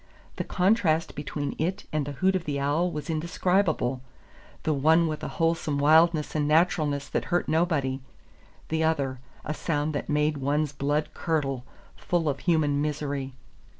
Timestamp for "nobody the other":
7.47-9.19